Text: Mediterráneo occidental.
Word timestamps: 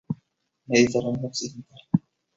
Mediterráneo 0.67 1.27
occidental. 1.27 1.79